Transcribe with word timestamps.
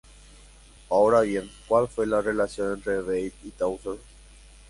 Ahora 0.89 1.21
bien, 1.21 1.47
¿cuál 1.67 1.87
fue 1.87 2.07
la 2.07 2.21
relación 2.21 2.73
entre 2.73 3.01
Bay 3.01 3.31
y 3.43 3.51
Tausert? 3.51 4.01